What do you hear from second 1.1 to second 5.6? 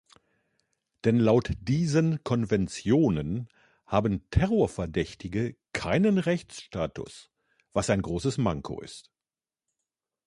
laut diesen Konventionen haben Terrorverdächtige